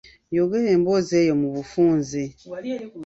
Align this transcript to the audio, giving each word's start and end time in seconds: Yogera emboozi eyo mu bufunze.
Yogera 0.35 0.69
emboozi 0.75 1.13
eyo 1.21 1.33
mu 1.41 1.49
bufunze. 1.55 2.21